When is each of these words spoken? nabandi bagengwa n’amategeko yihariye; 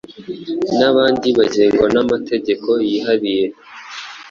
nabandi 0.77 1.27
bagengwa 1.39 1.87
n’amategeko 1.95 2.69
yihariye; 2.89 3.45